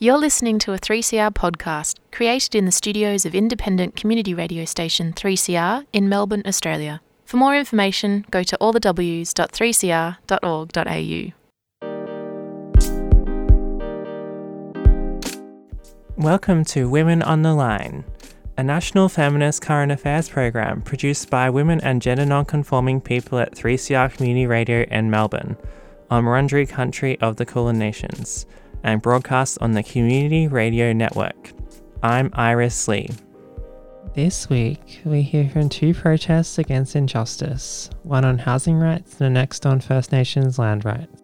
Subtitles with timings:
[0.00, 5.12] You're listening to a 3CR podcast created in the studios of independent community radio station
[5.12, 7.00] 3CR in Melbourne, Australia.
[7.24, 11.32] For more information, go to allthews.3cr.org.au.
[16.16, 18.04] Welcome to Women on the Line,
[18.56, 24.16] a national feminist current affairs program produced by women and gender non-conforming people at 3CR
[24.16, 25.56] Community Radio in Melbourne,
[26.08, 28.46] on Wurundjeri country of the Kulin Nations
[28.82, 31.52] and broadcast on the Community Radio Network.
[32.02, 33.10] I'm Iris Lee.
[34.14, 39.30] This week, we hear from two protests against injustice one on housing rights and the
[39.30, 41.22] next on First Nations land rights.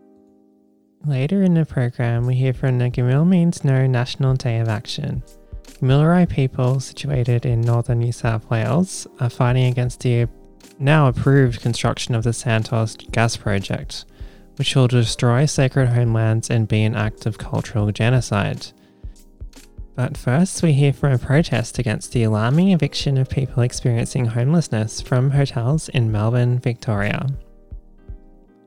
[1.04, 5.22] Later in the program, we hear from the Gamilaroi Means No National Day of Action.
[5.64, 10.26] Gamilaroi people situated in northern New South Wales are fighting against the
[10.78, 14.04] now approved construction of the Santos gas project,
[14.56, 18.66] which will destroy sacred homelands and be an act of cultural genocide.
[19.96, 25.00] But first, we hear from a protest against the alarming eviction of people experiencing homelessness
[25.00, 27.26] from hotels in Melbourne, Victoria.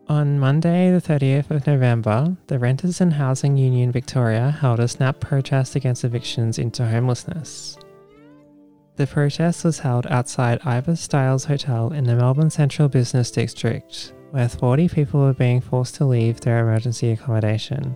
[0.08, 5.20] On Monday, the 30th of November, the Renters and Housing Union Victoria held a snap
[5.20, 7.78] protest against evictions into homelessness.
[8.96, 14.50] The protest was held outside Ibis Styles Hotel in the Melbourne Central Business District, where
[14.50, 17.96] 40 people are being forced to leave their emergency accommodation.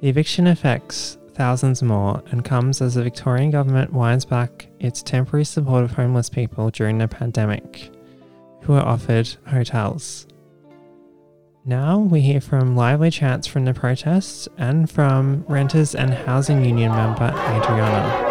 [0.00, 5.44] The eviction affects thousands more and comes as the Victorian government winds back its temporary
[5.44, 7.90] support of homeless people during the pandemic,
[8.62, 10.26] who were offered hotels.
[11.64, 16.92] Now we hear from lively chants from the protests and from Renters and Housing Union
[16.92, 18.27] member Adriana.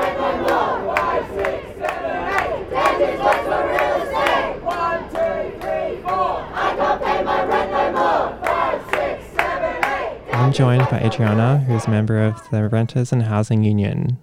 [10.47, 14.17] I'm joined by Adriana, who's a member of the Renters and Housing Union.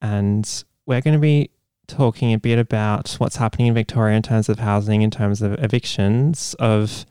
[0.00, 1.50] And we're going to be
[1.86, 5.62] talking a bit about what's happening in Victoria in terms of housing, in terms of
[5.62, 7.04] evictions of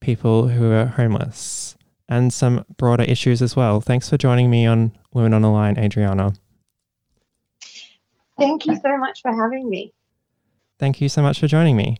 [0.00, 1.76] people who are homeless,
[2.08, 3.82] and some broader issues as well.
[3.82, 6.32] Thanks for joining me on Women on the Line, Adriana.
[8.38, 9.92] Thank you so much for having me.
[10.78, 11.98] Thank you so much for joining me.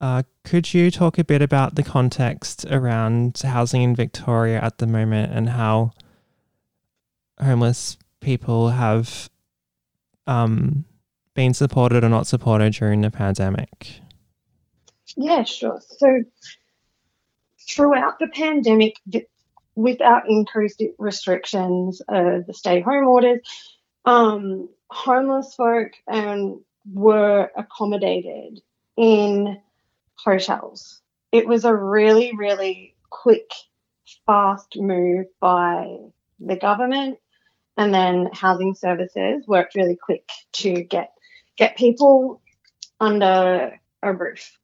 [0.00, 4.86] Uh, could you talk a bit about the context around housing in Victoria at the
[4.86, 5.90] moment and how
[7.40, 9.28] homeless people have
[10.26, 10.84] um,
[11.34, 14.00] been supported or not supported during the pandemic?
[15.16, 15.80] Yeah, sure.
[15.98, 16.22] So,
[17.68, 18.96] throughout the pandemic,
[19.74, 23.40] with our increased restrictions, uh, the stay home orders,
[24.04, 28.60] um, homeless folk um, were accommodated
[28.96, 29.60] in
[30.24, 31.00] hotels.
[31.32, 33.50] It was a really, really quick,
[34.26, 35.98] fast move by
[36.40, 37.18] the government,
[37.76, 41.12] and then housing services worked really quick to get
[41.56, 42.40] get people
[43.00, 44.58] under a roof.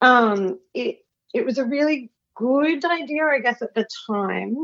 [0.00, 4.56] Um, it it was a really good idea, I guess, at the time.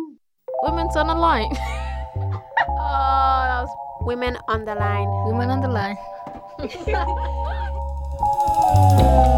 [0.63, 1.51] Women's on the line.
[1.51, 3.71] oh, that was
[4.03, 5.09] women on the line.
[5.27, 5.97] Women on the line.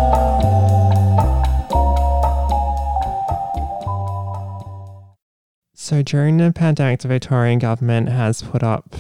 [5.83, 8.95] So during the pandemic, the Victorian government has put up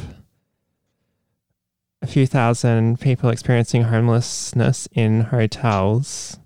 [2.00, 6.38] a few thousand people experiencing homelessness in hotels.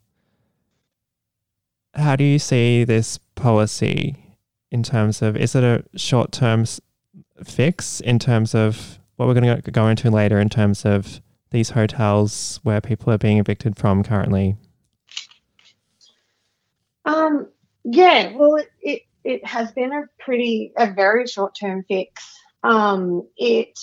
[1.95, 4.35] How do you see this policy
[4.73, 6.65] in terms of is it a short term
[7.45, 11.21] fix in terms of what we're going to go into later in terms of
[11.53, 14.57] these hotels where people are being evicted from currently?
[17.05, 17.47] Um,
[17.85, 22.23] yeah, well, it, it it has been a pretty a very short term fix.
[22.63, 23.79] Um, it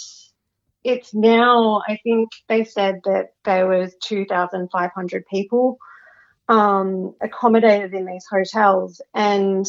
[0.84, 5.78] it's now I think they said that there was two thousand five hundred people
[6.48, 9.66] um, accommodated in these hotels, and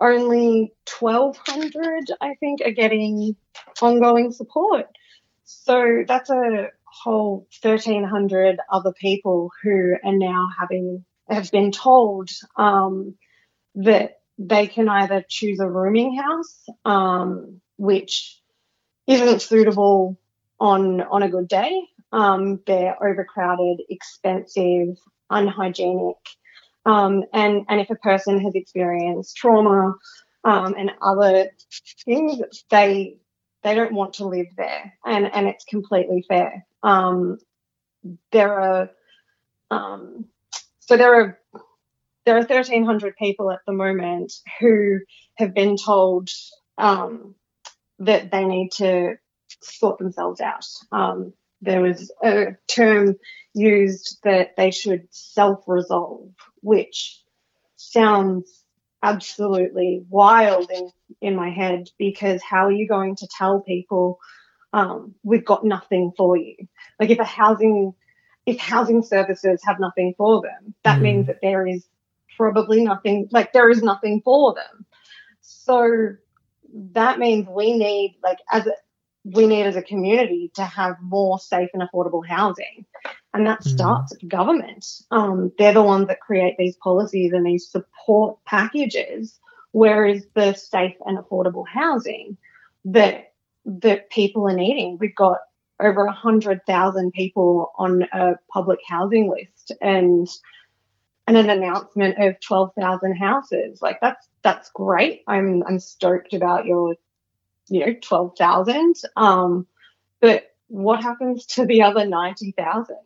[0.00, 3.36] only twelve hundred I think are getting
[3.80, 4.86] ongoing support.
[5.44, 12.30] So that's a whole thirteen hundred other people who are now having have been told
[12.56, 13.14] um,
[13.76, 18.40] that they can either choose a rooming house, um, which
[19.06, 20.18] isn't suitable
[20.58, 21.88] on on a good day.
[22.12, 24.98] Um, they're overcrowded, expensive,
[25.30, 26.16] unhygienic,
[26.84, 29.94] um, and and if a person has experienced trauma
[30.44, 31.50] um, and other
[32.04, 32.40] things,
[32.70, 33.16] they
[33.62, 36.66] they don't want to live there, and and it's completely fair.
[36.82, 37.38] Um,
[38.32, 38.90] there are
[39.70, 40.26] um,
[40.80, 41.38] so there are
[42.24, 45.00] there are 1,300 people at the moment who
[45.36, 46.28] have been told
[46.78, 47.34] um,
[47.98, 49.14] that they need to
[49.60, 50.66] sort themselves out.
[50.90, 53.16] Um, there was a term
[53.54, 56.30] used that they should self resolve,
[56.60, 57.20] which
[57.76, 58.64] sounds
[59.02, 60.90] absolutely wild in,
[61.20, 64.18] in my head because how are you going to tell people
[64.72, 66.56] um, we've got nothing for you?
[66.98, 67.94] Like if a housing
[68.44, 71.02] if housing services have nothing for them, that mm.
[71.02, 71.86] means that there is
[72.36, 74.86] probably nothing like there is nothing for them.
[75.40, 76.16] So
[76.92, 78.72] that means we need like as a,
[79.24, 82.84] we need as a community to have more safe and affordable housing.
[83.34, 83.68] And that mm.
[83.68, 84.84] starts at government.
[85.10, 89.38] Um, they're the ones that create these policies and these support packages,
[89.70, 92.36] whereas the safe and affordable housing
[92.84, 93.32] that
[93.64, 94.98] that people are needing.
[94.98, 95.38] We've got
[95.80, 100.28] over 100,000 people on a public housing list and
[101.26, 103.80] and an announcement of 12,000 houses.
[103.80, 105.22] Like that's that's great.
[105.26, 106.96] I'm I'm stoked about your
[107.68, 108.94] you know 12,000.
[109.16, 109.66] Um,
[110.20, 112.96] but what happens to the other 90,000?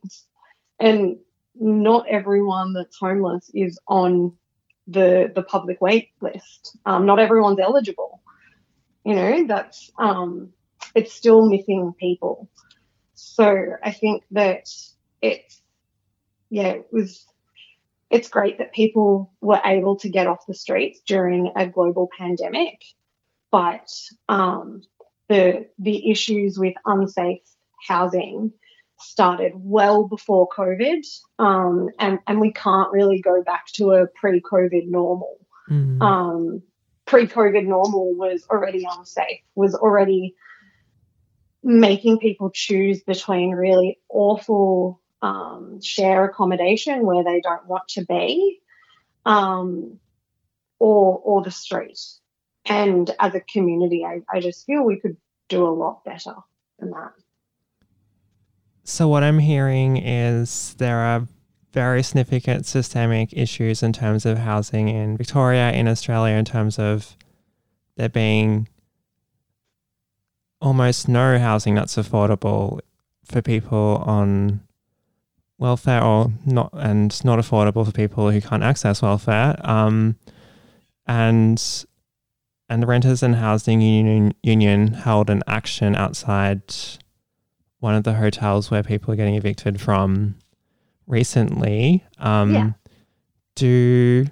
[0.78, 1.16] And
[1.58, 4.36] not everyone that's homeless is on
[4.86, 6.76] the the public wait list.
[6.86, 8.22] Um, not everyone's eligible.
[9.04, 10.52] You know, that's um,
[10.94, 12.48] it's still missing people.
[13.14, 14.68] So I think that
[15.22, 15.62] it's
[16.50, 17.26] yeah, it was
[18.16, 22.82] it's great that people were able to get off the streets during a global pandemic,
[23.50, 23.90] but
[24.30, 24.80] um,
[25.28, 27.42] the the issues with unsafe
[27.86, 28.52] housing
[28.98, 31.04] started well before COVID,
[31.38, 35.36] um, and and we can't really go back to a pre-COVID normal.
[35.70, 36.00] Mm.
[36.00, 36.62] Um,
[37.04, 40.34] pre-COVID normal was already unsafe, was already
[41.62, 48.60] making people choose between really awful um, share accommodation where they don't want to be,
[49.24, 49.98] um,
[50.78, 51.98] or or the street.
[52.64, 55.16] And as a community, I, I just feel we could
[55.48, 56.34] do a lot better
[56.78, 57.12] than that.
[58.84, 61.26] So what I'm hearing is there are
[61.72, 67.16] very significant systemic issues in terms of housing in Victoria, in Australia, in terms of
[67.96, 68.68] there being
[70.60, 72.80] almost no housing that's affordable
[73.24, 74.60] for people on
[75.58, 80.16] welfare or not and not affordable for people who can't access welfare um,
[81.06, 81.86] and
[82.68, 86.62] and the renters and housing union union held an action outside
[87.80, 90.34] one of the hotels where people are getting evicted from
[91.06, 92.70] recently um, yeah.
[93.54, 94.26] do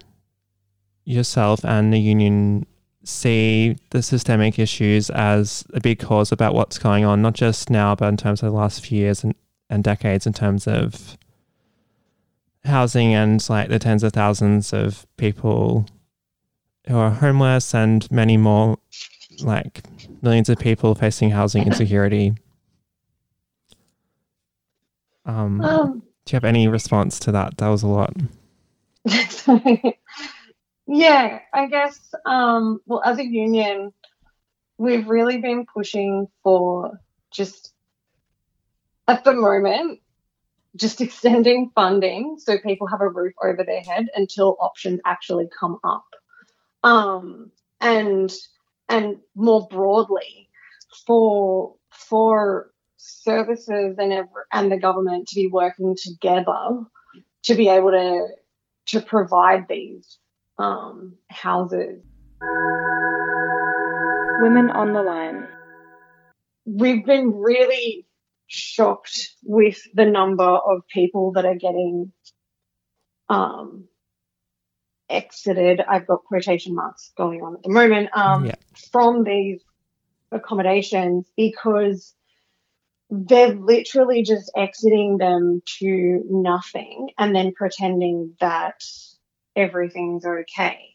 [1.04, 2.66] yourself and the union
[3.04, 7.94] see the systemic issues as a big cause about what's going on, not just now,
[7.94, 9.34] but in terms of the last few years and,
[9.70, 11.16] and decades, in terms of
[12.64, 15.86] housing and like the tens of thousands of people
[16.86, 18.78] who are homeless and many more,
[19.42, 19.82] like
[20.22, 22.34] millions of people facing housing insecurity.
[25.26, 27.56] Um, um do you have any response to that?
[27.58, 28.14] That was a lot.
[30.86, 33.92] Yeah, I guess, um, well, as a union,
[34.76, 37.00] we've really been pushing for
[37.32, 37.72] just
[39.08, 40.00] at the moment,
[40.76, 45.78] just extending funding so people have a roof over their head until options actually come
[45.84, 46.06] up.
[46.82, 48.32] Um, and
[48.88, 50.48] and more broadly,
[51.06, 54.12] for for services and
[54.52, 56.80] and the government to be working together
[57.44, 58.28] to be able to
[58.86, 60.18] to provide these
[60.58, 62.02] um, houses.
[64.40, 65.48] Women on the line.
[66.66, 68.06] We've been really
[68.54, 72.12] shocked with the number of people that are getting
[73.28, 73.84] um,
[75.08, 75.80] exited.
[75.80, 78.54] I've got quotation marks going on at the moment um, yeah.
[78.92, 79.60] from these
[80.30, 82.14] accommodations because
[83.10, 88.82] they're literally just exiting them to nothing and then pretending that
[89.54, 90.93] everything's okay.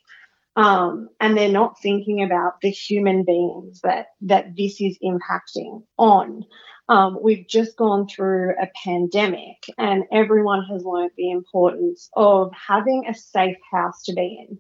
[0.60, 6.44] Um, and they're not thinking about the human beings that that this is impacting on.
[6.90, 13.06] Um, we've just gone through a pandemic, and everyone has learned the importance of having
[13.08, 14.58] a safe house to be in.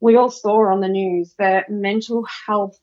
[0.00, 2.76] We all saw on the news that mental health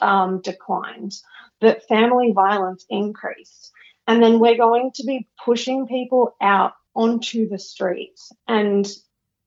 [0.00, 1.12] um, declined,
[1.60, 3.72] that family violence increased,
[4.06, 8.88] and then we're going to be pushing people out onto the streets and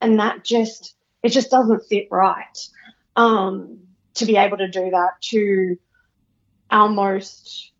[0.01, 2.67] and that just it just doesn't sit right
[3.15, 3.79] um,
[4.15, 5.77] to be able to do that to
[6.71, 7.71] our most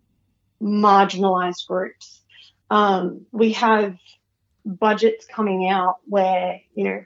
[0.62, 2.22] marginalized groups.
[2.70, 3.96] Um, we have
[4.66, 7.04] budgets coming out where you know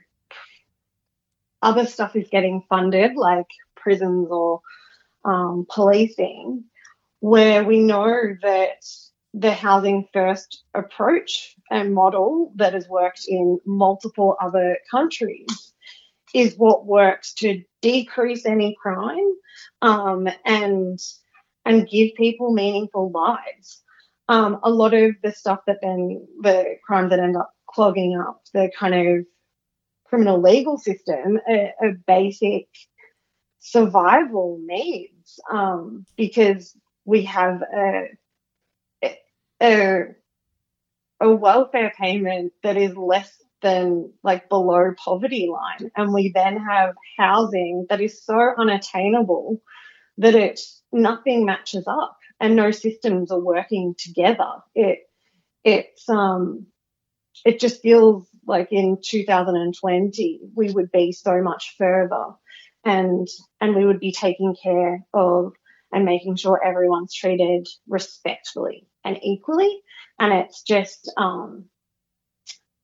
[1.62, 4.60] other stuff is getting funded, like prisons or
[5.24, 6.64] um, policing,
[7.20, 8.84] where we know that
[9.32, 15.72] the housing first approach and model that has worked in multiple other countries
[16.34, 19.32] is what works to decrease any crime
[19.80, 20.98] um, and
[21.64, 23.82] and give people meaningful lives.
[24.28, 28.42] Um, a lot of the stuff that then the crimes that end up clogging up
[28.52, 29.24] the kind of
[30.04, 32.68] criminal legal system are, are basic
[33.60, 38.08] survival needs um, because we have a
[39.62, 40.04] a,
[41.20, 43.32] a welfare payment that is less
[43.64, 45.90] than like below poverty line.
[45.96, 49.60] And we then have housing that is so unattainable
[50.18, 50.60] that it
[50.92, 54.52] nothing matches up and no systems are working together.
[54.76, 55.00] It
[55.64, 56.66] it's um
[57.44, 62.26] it just feels like in 2020 we would be so much further
[62.84, 63.26] and
[63.60, 65.54] and we would be taking care of
[65.94, 69.80] and making sure everyone's treated respectfully and equally.
[70.18, 71.66] And it's just, um,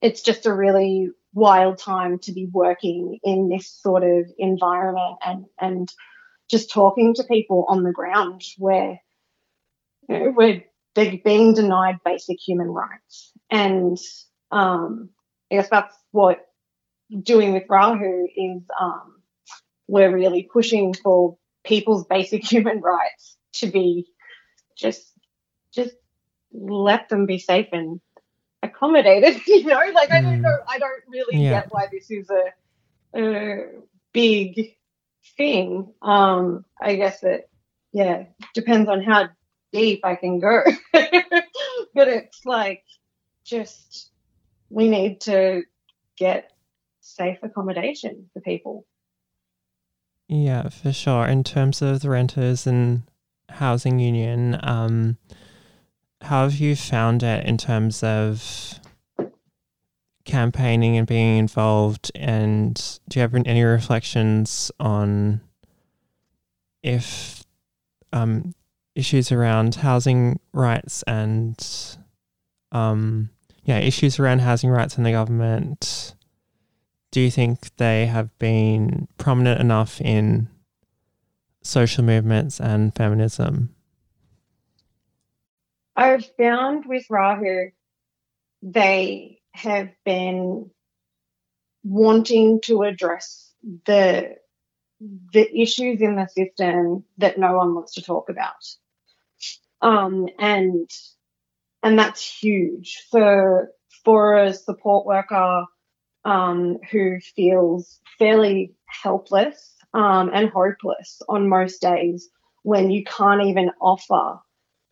[0.01, 5.45] it's just a really wild time to be working in this sort of environment and,
[5.59, 5.89] and
[6.49, 8.99] just talking to people on the ground where,
[10.09, 10.63] you know, where
[10.95, 13.31] they're being denied basic human rights.
[13.49, 13.97] And,
[14.51, 15.09] um,
[15.51, 16.45] I guess that's what
[17.23, 19.21] doing with Rahu is, um,
[19.87, 24.07] we're really pushing for people's basic human rights to be
[24.77, 25.05] just
[25.73, 25.93] just
[26.53, 27.99] let them be safe and
[28.63, 30.41] accommodated you know like i don't mm.
[30.41, 31.61] know i don't really yeah.
[31.61, 33.65] get why this is a, a
[34.13, 34.75] big
[35.37, 37.49] thing um i guess it
[37.91, 39.27] yeah depends on how
[39.71, 40.61] deep i can go
[40.93, 42.83] but it's like
[43.43, 44.11] just
[44.69, 45.63] we need to
[46.17, 46.51] get
[47.01, 48.85] safe accommodation for people
[50.31, 51.25] yeah, for sure.
[51.25, 53.03] In terms of the renters and
[53.49, 55.17] housing union, um,
[56.21, 58.79] how have you found it in terms of
[60.25, 62.11] campaigning and being involved?
[62.15, 62.75] And
[63.09, 65.41] do you have any reflections on
[66.83, 67.43] if
[68.13, 68.53] um,
[68.95, 71.57] issues around housing rights and
[72.71, 73.29] um,
[73.63, 76.15] yeah, issues around housing rights in the government
[77.11, 80.47] do you think they have been prominent enough in
[81.61, 83.75] social movements and feminism?
[86.01, 87.69] I've found with Rahu,
[88.63, 90.71] they have been
[91.83, 93.53] wanting to address
[93.85, 94.35] the
[95.33, 98.63] the issues in the system that no one wants to talk about.
[99.81, 100.89] Um, and
[101.83, 103.71] and that's huge for
[104.03, 105.65] for a support worker
[106.25, 112.29] um, who feels fairly helpless um, and hopeless on most days
[112.63, 114.39] when you can't even offer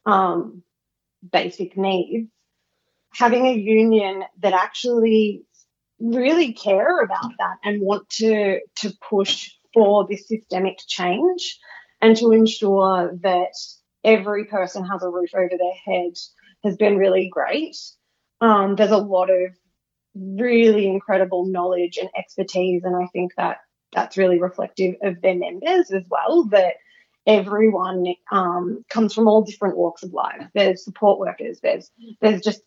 [0.05, 0.63] um,
[1.31, 2.29] basic needs.
[3.13, 5.43] Having a union that actually
[5.99, 11.59] really care about that and want to to push for this systemic change
[12.01, 13.53] and to ensure that
[14.03, 16.13] every person has a roof over their head
[16.63, 17.75] has been really great.
[18.41, 19.51] Um, there's a lot of
[20.15, 22.83] really incredible knowledge and expertise.
[22.83, 23.57] And I think that
[23.93, 26.75] that's really reflective of their members as well, that
[27.25, 30.47] everyone um, comes from all different walks of life.
[30.53, 32.61] There's support workers, there's there's just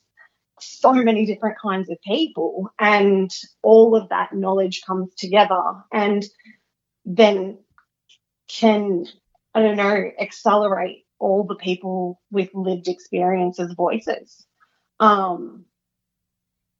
[0.60, 3.30] so many different kinds of people and
[3.62, 5.60] all of that knowledge comes together
[5.92, 6.24] and
[7.04, 7.58] then
[8.48, 9.06] can
[9.54, 14.46] I don't know accelerate all the people with lived experiences voices.
[15.00, 15.64] Um,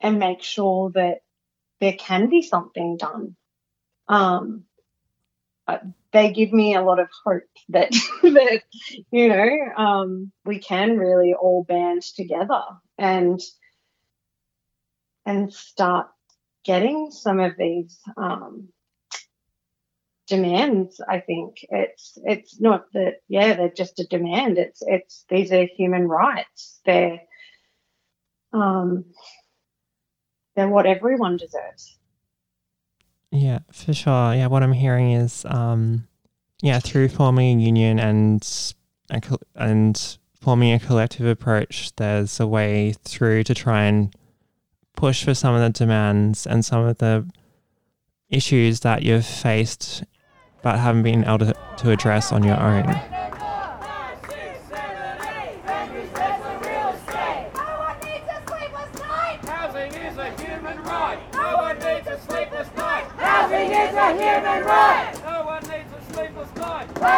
[0.00, 1.19] and make sure that
[1.81, 3.37] there can be something done.
[4.09, 4.64] Um,
[5.69, 5.78] uh,
[6.12, 7.90] they give me a lot of hope that
[8.23, 8.62] that
[9.11, 12.62] you know um, we can really all band together
[12.99, 13.40] and
[15.25, 16.09] and start
[16.64, 18.69] getting some of these um,
[20.26, 21.00] demands.
[21.09, 24.59] I think it's it's not that yeah they're just a demand.
[24.59, 26.81] It's it's these are human rights.
[26.85, 27.21] They're
[28.52, 29.04] um,
[30.57, 31.99] than what everyone deserves.
[33.32, 34.34] Yeah, for sure.
[34.34, 36.06] Yeah, what I'm hearing is, um,
[36.60, 38.74] yeah, through forming a union and
[39.56, 44.14] and forming a collective approach, there's a way through to try and
[44.94, 47.26] push for some of the demands and some of the
[48.28, 50.04] issues that you've faced
[50.62, 52.84] but haven't been able to, to address on your own.
[60.22, 61.18] a human right.
[61.32, 63.08] No one needs a sleepless night.
[63.18, 65.22] Poverty is a human right.
[67.04, 67.11] If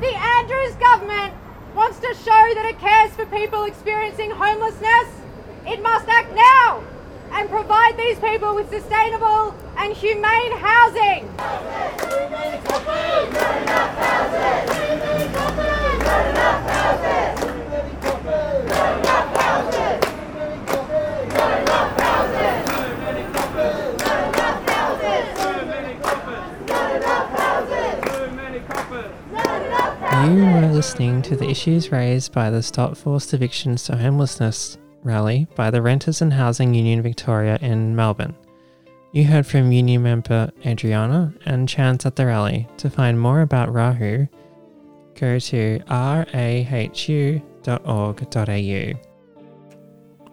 [0.00, 1.32] the Andrews government
[1.74, 5.08] wants to show that it cares for people experiencing homelessness,
[5.66, 6.84] it must act now
[7.32, 11.26] and provide these people with sustainable and humane housing.
[30.24, 35.46] You were listening to the issues raised by the Stop Forced Evictions to Homelessness rally
[35.54, 38.34] by the Renters and Housing Union Victoria in Melbourne.
[39.12, 42.66] You heard from union member Adriana and chants at the rally.
[42.78, 44.26] To find more about Rahu,
[45.14, 47.42] go to rahu.org.au.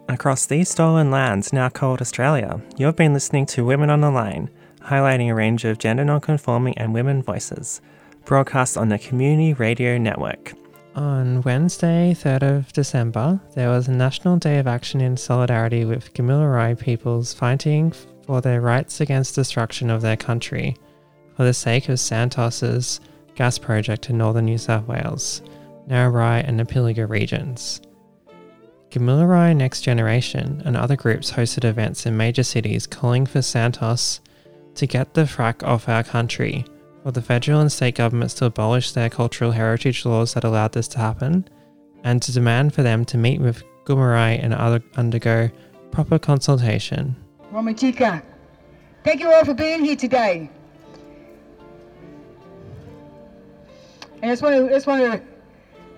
[0.09, 4.49] Across these stolen lands now called Australia, you've been listening to Women on the Line,
[4.81, 7.81] highlighting a range of gender non-conforming and women voices,
[8.25, 10.53] broadcast on the Community Radio Network.
[10.95, 16.13] On Wednesday, 3rd of December, there was a National Day of Action in solidarity with
[16.13, 17.91] Gamilaroi peoples fighting
[18.25, 20.77] for their rights against destruction of their country
[21.35, 23.01] for the sake of Santos's
[23.35, 25.41] gas project in northern New South Wales,
[25.87, 27.81] Narrabri and the Pilliga regions.
[28.91, 34.21] Gamilaroi Next Generation and other groups hosted events in major cities calling for Santos
[34.75, 36.65] to get the frack off our country
[37.03, 40.87] for the federal and state governments to abolish their cultural heritage laws that allowed this
[40.87, 41.47] to happen,
[42.03, 45.49] and to demand for them to meet with Gomeroi and other undergo
[45.91, 47.15] proper consultation.
[47.51, 48.23] Wominjeka,
[49.03, 50.49] thank you all for being here today.
[54.21, 55.21] And I just want to, just want to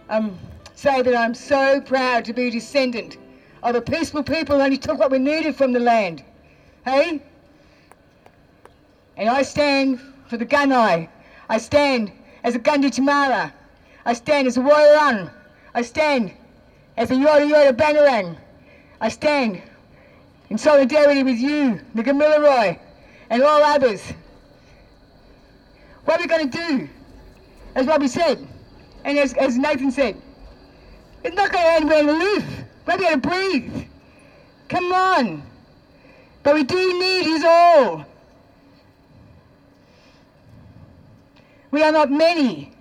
[0.09, 0.37] um,
[0.73, 3.17] say that I'm so proud to be a descendant
[3.61, 6.23] of a peaceful people who only took what we needed from the land.
[6.83, 7.21] Hey?
[9.17, 11.09] And I stand for the Gunai.
[11.49, 12.11] I stand
[12.43, 13.51] as a Gunditjmara.
[14.05, 15.31] I stand as a Warrior.
[15.73, 16.33] I stand
[16.97, 18.37] as a Yorta Yorta Bangerang.
[19.01, 19.61] I stand
[20.49, 22.79] in solidarity with you, the Gamilaroi,
[23.29, 24.13] and all others.
[26.05, 26.89] What are we going to do?
[27.73, 28.47] As Robbie said,
[29.03, 30.21] and as, as Nathan said,
[31.23, 32.65] it's not going to end where to live.
[32.85, 33.87] We're going to breathe.
[34.69, 35.43] Come on.
[36.43, 38.05] But we do need his all.
[41.75, 42.71] We are not many,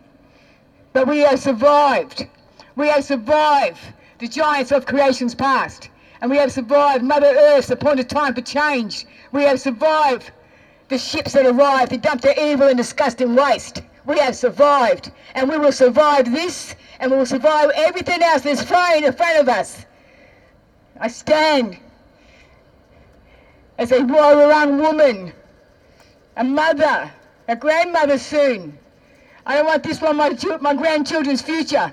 [0.93, 2.29] but we have survived.
[2.77, 3.81] We have survived
[4.21, 5.89] the giants of creation's past.
[6.21, 9.05] And we have survived Mother Earth's appointed time for change.
[9.33, 10.31] We have survived
[10.91, 13.83] the ships that arrived that dumped their evil and disgusting waste.
[14.07, 15.11] We have survived.
[15.35, 19.41] And we will survive this, and we will survive everything else that's flying in front
[19.41, 19.87] of us.
[21.01, 21.79] I stand
[23.77, 25.33] as a Warrarung woman,
[26.37, 27.11] a mother,
[27.49, 28.79] a grandmother soon.
[29.47, 31.93] I don't want this for my, my grandchildren's future.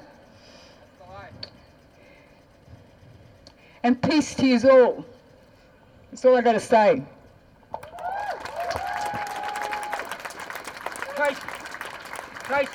[3.84, 5.06] And peace to you all.
[6.12, 7.02] That's all I got to say.
[11.16, 11.42] Tracy.
[12.44, 12.72] Tracy.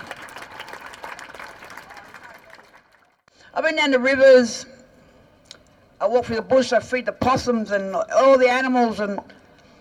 [3.55, 4.67] I've been down the rivers.
[6.01, 6.73] I walk through the bush.
[6.73, 9.21] I feed the possums and all the animals, and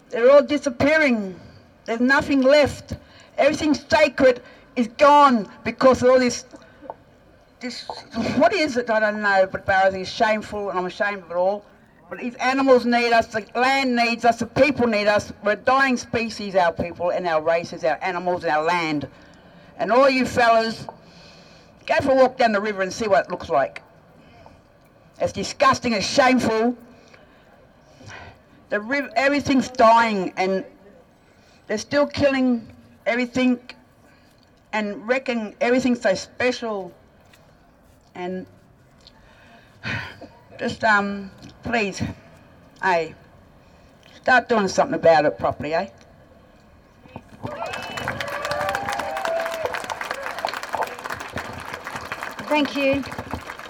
[0.10, 1.38] they're all disappearing.
[1.86, 2.93] There's nothing left.
[3.38, 4.41] Everything's sacred
[4.76, 6.46] is gone because of all this.
[7.60, 7.88] This
[8.38, 8.90] what is it?
[8.90, 9.48] I don't know.
[9.52, 11.66] But everything is shameful, and I'm ashamed of it all.
[12.10, 15.34] But these animals need us, the land needs us, the people need us.
[15.44, 19.08] We're a dying species, our people and our races, our animals and our land.
[19.78, 20.86] And all you fellas,
[21.88, 23.82] go for a walk down the river and see what it looks like.
[25.20, 26.78] It's disgusting, it's shameful.
[28.70, 30.64] The river, everything's dying and
[31.68, 32.72] they're still killing
[33.08, 33.60] everything
[34.76, 36.94] and wrecking everything's so special.
[38.14, 38.46] And
[40.60, 41.32] just, um,
[41.64, 42.04] please,
[42.84, 43.16] hey,
[44.22, 45.88] start doing something about it properly, eh?
[52.50, 53.02] Thank you,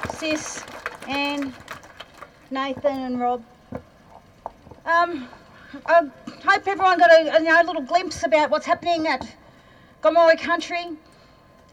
[0.10, 0.64] Sis,
[1.08, 1.54] Anne,
[2.50, 3.44] Nathan, and Rob.
[4.86, 5.28] Um,
[5.86, 6.10] I
[6.44, 9.36] hope everyone got a, a you know, little glimpse about what's happening at
[10.06, 10.86] Gomeroi country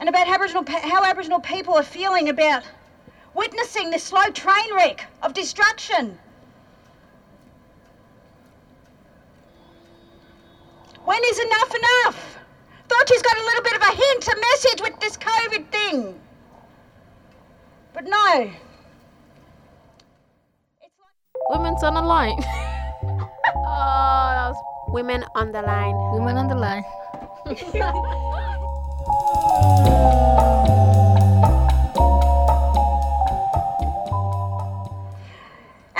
[0.00, 2.62] and about how Aboriginal, how Aboriginal people are feeling about
[3.34, 6.18] witnessing this slow train wreck of destruction.
[11.04, 12.38] When is enough enough?
[12.88, 16.18] Thought she's got a little bit of a hint, a message with this COVID thing.
[17.92, 18.50] But no.
[21.50, 22.38] Women's on the line.
[23.04, 23.28] oh,
[23.66, 24.56] that was
[24.88, 25.94] Women on the line.
[26.14, 26.84] women on the line.
[27.52, 27.60] and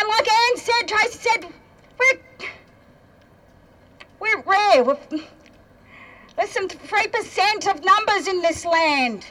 [0.09, 1.45] like Anne said, Tracy said,
[1.99, 2.19] we're
[4.19, 4.83] we're rare.
[4.83, 4.97] We're,
[6.37, 9.27] there's some three percent of numbers in this land.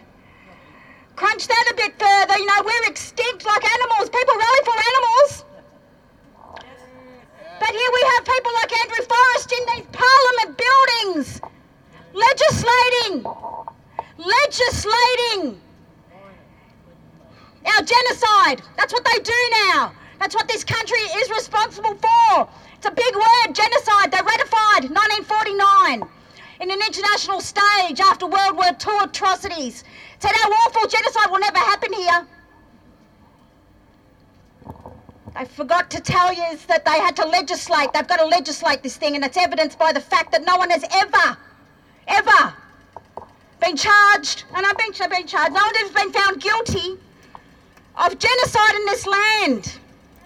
[1.15, 2.37] Crunch that a bit further.
[2.37, 4.11] You know, we're extinct like animals.
[4.11, 5.45] People rally for animals.
[7.59, 11.41] But here we have people like Andrew Forrest in these parliament buildings
[12.13, 13.23] legislating,
[14.17, 15.61] legislating
[17.65, 18.61] our genocide.
[18.77, 19.93] That's what they do now.
[20.19, 22.49] That's what this country is responsible for.
[22.75, 24.11] It's a big word, genocide.
[24.11, 26.03] They ratified 1949
[26.61, 29.83] in an international stage after World War II atrocities.
[30.19, 32.27] Said our awful genocide will never happen here.
[35.37, 37.93] They forgot to tell you that they had to legislate.
[37.93, 40.69] They've got to legislate this thing, and it's evidenced by the fact that no one
[40.69, 41.37] has ever,
[42.11, 42.53] ever
[43.61, 46.97] been charged, and I've been, been charged, no one has been found guilty
[47.97, 49.77] of genocide in this land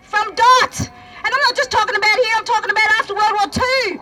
[0.03, 0.79] from dot.
[0.79, 3.99] And I'm not just talking about here, I'm talking about after World War II.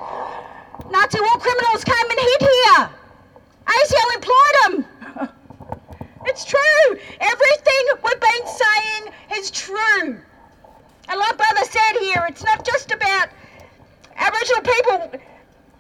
[0.92, 2.90] Nazi war criminals came and hid here.
[3.66, 4.74] ACL employed them.
[6.26, 6.86] It's true.
[7.20, 10.20] Everything we've been saying is true.
[11.10, 13.30] And like Brother said here, it's not just about
[14.16, 15.20] Aboriginal people.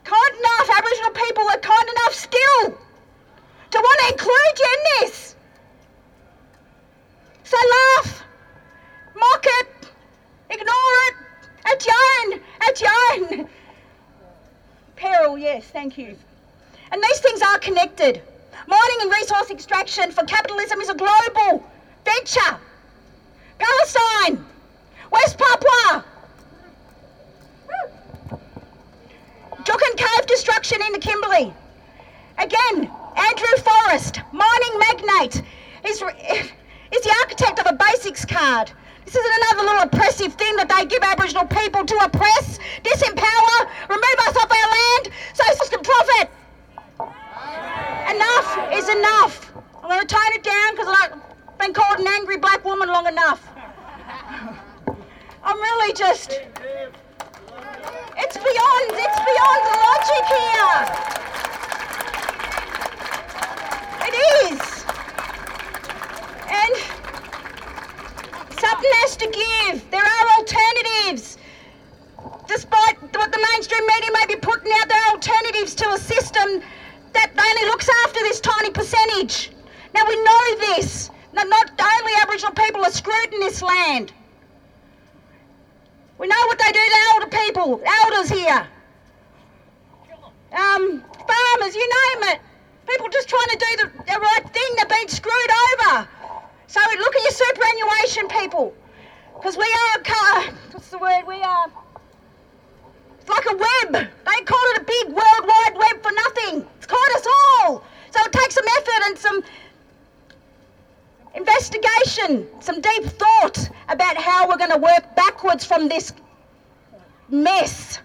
[0.03, 2.77] Kind enough, Aboriginal people are kind enough still
[3.71, 5.35] to want to include you in this.
[7.43, 8.23] So laugh,
[9.15, 9.67] mock it,
[10.49, 11.15] ignore it.
[11.67, 13.49] It's your own, it's your own.
[14.95, 16.17] Peril, yes, thank you.
[16.91, 18.21] And these things are connected.
[18.67, 21.65] Mining and resource extraction for capitalism is a global
[22.05, 22.57] venture.
[23.57, 24.45] Palestine,
[25.11, 26.05] West Papua,
[29.63, 31.53] Juukan Cave destruction in the Kimberley.
[32.37, 35.41] Again, Andrew Forrest, mining magnate,
[35.85, 38.71] is, is the architect of a basics card.
[39.05, 44.19] This isn't another little oppressive thing that they give Aboriginal people to oppress, disempower, remove
[44.27, 46.29] us off our land so they can profit.
[48.15, 49.51] Enough is enough.
[49.83, 53.07] I'm going to tone it down because I've been called an angry black woman long
[53.07, 53.47] enough.
[55.43, 56.31] I'm really just.
[58.15, 60.87] It's beyond, it's beyond logic here.
[64.07, 64.15] It
[64.53, 64.72] is.
[66.53, 66.75] And
[68.59, 69.89] something has to give.
[69.91, 71.37] There are alternatives.
[72.47, 76.61] Despite what the mainstream media may be putting out, there are alternatives to a system
[77.13, 79.51] that only looks after this tiny percentage.
[79.93, 81.09] Now we know this.
[81.33, 84.13] Now, not only Aboriginal people are screwed in this land.
[86.19, 88.67] We know what they do to elder people, elders here.
[90.53, 92.39] Um, farmers, you name it.
[92.87, 96.07] People just trying to do the, the right thing, they're being screwed over.
[96.73, 98.73] So look at your superannuation people.
[99.35, 101.21] Because we are, what's the word?
[101.27, 101.67] We are,
[103.19, 103.91] it's like a web.
[103.93, 106.67] They call it a big worldwide web for nothing.
[106.77, 107.83] It's caught us all.
[108.09, 109.43] So it takes some effort and some
[111.35, 116.11] investigation, some deep thought about how we're going to work backwards from this
[117.29, 117.99] mess.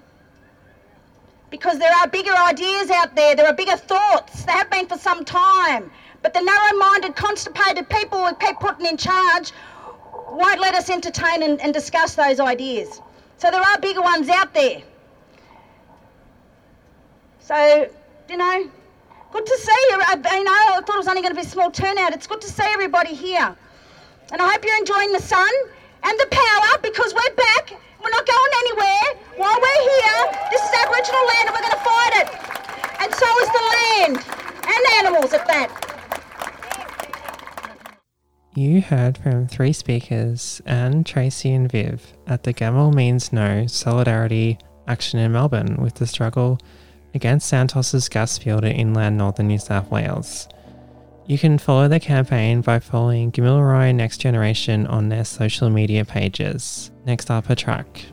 [1.48, 4.44] Because there are bigger ideas out there, there are bigger thoughts.
[4.44, 5.90] There have been for some time.
[6.22, 9.52] But the narrow minded, constipated people we keep putting in charge
[10.30, 13.00] won't let us entertain and, and discuss those ideas.
[13.38, 14.82] So there are bigger ones out there.
[17.40, 17.88] So,
[18.28, 18.70] you know,
[19.32, 19.98] good to see you.
[20.00, 22.12] I, you know, I thought it was only going to be a small turnout.
[22.12, 23.56] It's good to see everybody here.
[24.32, 25.48] And I hope you're enjoying the sun
[26.02, 27.72] and the power because we're back.
[28.02, 29.24] We're not going anywhere.
[29.36, 32.28] While we're here, this is Aboriginal land and we're going to fight it.
[33.00, 34.14] And so is the land
[34.66, 35.87] and animals at that.
[38.58, 44.58] You heard from three speakers, Anne, Tracy, and Viv, at the Gamal Means No Solidarity
[44.88, 46.58] Action in Melbourne with the struggle
[47.14, 50.48] against Santos's gas field in inland northern New South Wales.
[51.26, 56.90] You can follow the campaign by following Gamilaroi Next Generation on their social media pages.
[57.06, 58.06] Next up, a track.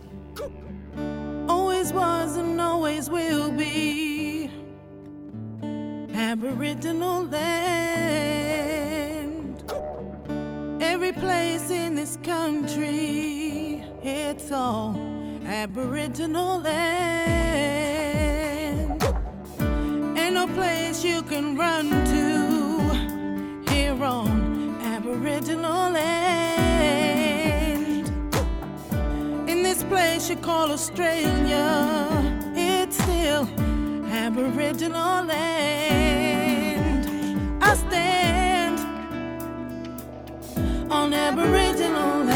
[1.49, 4.51] Always was and always will be
[6.13, 8.64] Aboriginal land.
[10.81, 14.95] Every place in this country, it's all
[15.45, 17.85] Aboriginal land.
[20.17, 27.15] Ain't no place you can run to here on Aboriginal land.
[29.49, 32.07] In this place you call Australia,
[32.53, 33.47] it's still
[34.07, 37.07] Aboriginal land.
[37.63, 38.44] I stand
[41.05, 42.34] on Aboriginal.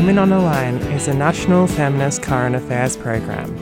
[0.00, 3.54] Women on the Line is a national feminist current affairs program.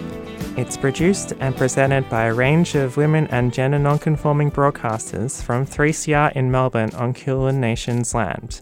[0.57, 6.31] It's produced and presented by a range of women and gender non-conforming broadcasters from 3CR
[6.37, 8.61] in Melbourne on Kulin Nation's land,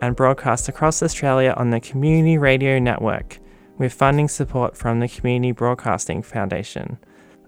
[0.00, 3.40] and broadcast across Australia on the Community Radio Network,
[3.76, 6.96] with funding support from the Community Broadcasting Foundation.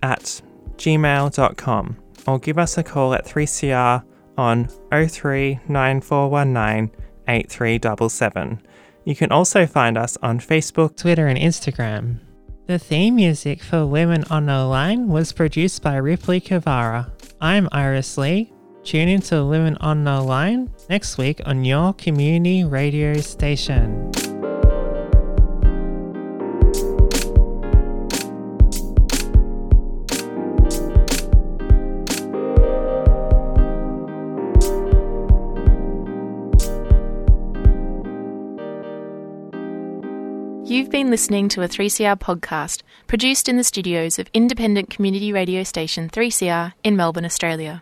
[0.03, 0.41] at
[0.77, 4.03] gmail.com or give us a call at 3CR
[4.37, 6.91] on 03 9419
[7.27, 8.61] 8377.
[9.05, 12.19] You can also find us on Facebook, Twitter, and Instagram.
[12.67, 17.11] The theme music for Women on the Line was produced by Ripley Kavara.
[17.39, 18.51] I'm Iris Lee.
[18.85, 24.11] Tune in to Women on the Line next week on your community radio station.
[40.63, 45.63] You've been listening to a 3CR podcast produced in the studios of independent community radio
[45.63, 47.81] station 3CR in Melbourne, Australia.